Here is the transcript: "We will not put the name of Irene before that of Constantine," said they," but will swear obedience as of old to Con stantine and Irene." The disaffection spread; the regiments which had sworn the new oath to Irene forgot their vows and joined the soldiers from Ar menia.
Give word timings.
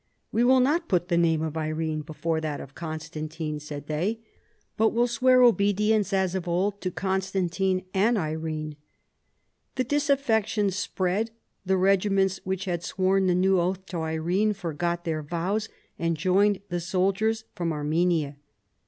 "We 0.31 0.43
will 0.43 0.61
not 0.61 0.87
put 0.89 1.09
the 1.09 1.15
name 1.17 1.43
of 1.43 1.55
Irene 1.55 2.01
before 2.01 2.41
that 2.41 2.59
of 2.59 2.73
Constantine," 2.73 3.59
said 3.59 3.85
they," 3.85 4.19
but 4.75 4.93
will 4.93 5.05
swear 5.07 5.43
obedience 5.43 6.11
as 6.11 6.33
of 6.33 6.47
old 6.47 6.81
to 6.81 6.89
Con 6.89 7.21
stantine 7.21 7.85
and 7.93 8.17
Irene." 8.17 8.77
The 9.75 9.83
disaffection 9.83 10.71
spread; 10.71 11.29
the 11.67 11.77
regiments 11.77 12.39
which 12.43 12.65
had 12.65 12.81
sworn 12.81 13.27
the 13.27 13.35
new 13.35 13.59
oath 13.61 13.85
to 13.91 13.97
Irene 13.99 14.53
forgot 14.53 15.03
their 15.05 15.21
vows 15.21 15.69
and 15.99 16.17
joined 16.17 16.61
the 16.69 16.79
soldiers 16.79 17.43
from 17.53 17.71
Ar 17.71 17.83
menia. 17.85 18.37